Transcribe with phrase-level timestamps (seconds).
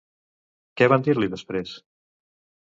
[0.81, 1.77] Què van dir-li després?